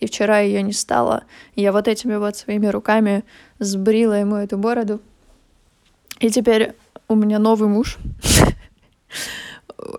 [0.00, 1.24] И вчера ее не стало.
[1.56, 3.24] Я вот этими вот своими руками
[3.58, 5.00] сбрила ему эту бороду.
[6.20, 6.74] И теперь
[7.08, 7.96] у меня новый муж.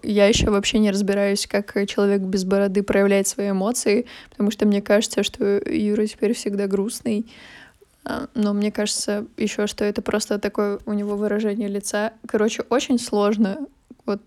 [0.03, 4.83] Я еще вообще не разбираюсь, как человек без бороды проявляет свои эмоции, потому что мне
[4.83, 7.25] кажется, что Юра теперь всегда грустный.
[8.09, 12.13] А, но мне кажется еще, что это просто такое у него выражение лица.
[12.27, 13.67] Короче, очень сложно.
[14.05, 14.19] Вот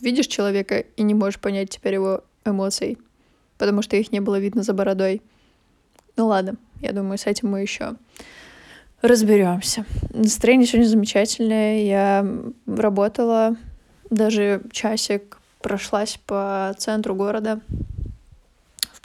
[0.00, 2.96] видишь человека и не можешь понять теперь его эмоций,
[3.58, 5.20] потому что их не было видно за бородой.
[6.16, 7.96] Ну ладно, я думаю, с этим мы еще
[9.02, 9.84] разберемся.
[10.14, 11.82] Настроение сегодня замечательное.
[11.82, 12.26] Я
[12.66, 13.56] работала
[14.08, 17.60] даже часик, прошлась по центру города,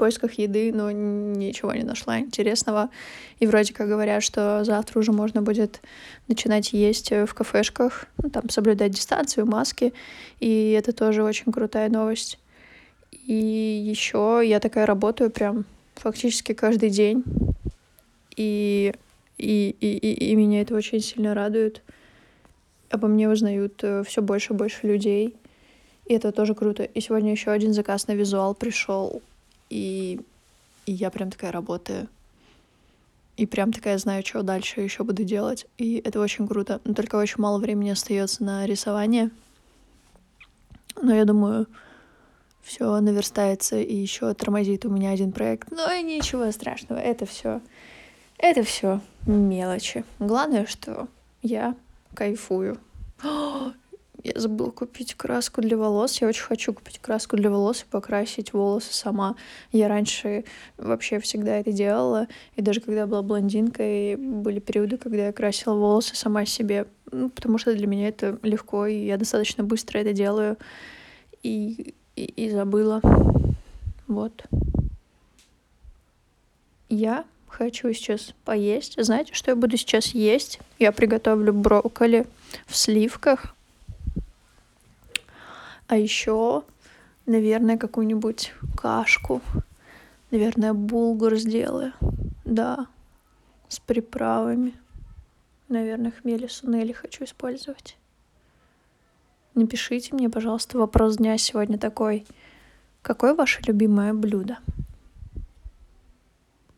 [0.02, 2.90] поисках еды, но ничего не нашла интересного.
[3.40, 5.80] И вроде как говорят, что завтра уже можно будет
[6.28, 9.94] начинать есть в кафешках, ну, там соблюдать дистанцию, маски.
[10.40, 12.40] И это тоже очень крутая новость.
[13.28, 17.24] И еще я такая работаю прям фактически каждый день.
[18.36, 18.96] И,
[19.38, 21.84] и, и, и, и меня это очень сильно радует.
[22.90, 25.36] Обо мне узнают э, все больше и больше людей.
[26.08, 26.82] И это тоже круто.
[26.86, 29.22] И сегодня еще один заказ на визуал пришел
[29.72, 30.20] и,
[30.86, 32.08] и я прям такая работаю.
[33.38, 35.66] И прям такая знаю, что дальше еще буду делать.
[35.78, 36.82] И это очень круто.
[36.84, 39.32] Но только очень мало времени остается на рисование.
[41.02, 41.68] Но я думаю,
[42.62, 45.72] все наверстается и еще тормозит у меня один проект.
[45.72, 47.00] Но и ничего страшного.
[47.00, 47.62] Это все.
[48.38, 50.04] Это все мелочи.
[50.20, 51.08] Главное, что
[51.42, 51.76] я
[52.14, 52.78] кайфую.
[54.24, 56.22] Я забыла купить краску для волос.
[56.22, 59.36] Я очень хочу купить краску для волос и покрасить волосы сама.
[59.72, 60.44] Я раньше
[60.78, 62.28] вообще всегда это делала.
[62.56, 66.86] И даже когда была блондинкой, были периоды, когда я красила волосы сама себе.
[67.12, 70.58] Ну, потому что для меня это легко, и я достаточно быстро это делаю.
[71.42, 73.02] И, и, и забыла.
[74.08, 74.44] Вот.
[76.90, 79.04] Я хочу сейчас поесть.
[79.04, 80.60] Знаете, что я буду сейчас есть?
[80.78, 82.28] Я приготовлю брокколи
[82.68, 83.56] в сливках
[85.92, 86.64] а еще,
[87.26, 89.42] наверное, какую-нибудь кашку.
[90.32, 91.92] Наверное, булгур сделаю.
[92.46, 92.88] Да,
[93.68, 94.74] с приправами.
[95.68, 97.98] Наверное, хмели сунели хочу использовать.
[99.54, 102.26] Напишите мне, пожалуйста, вопрос дня сегодня такой.
[103.02, 104.60] Какое ваше любимое блюдо?